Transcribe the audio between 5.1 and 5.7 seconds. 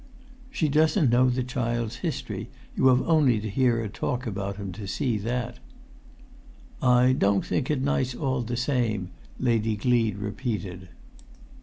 that."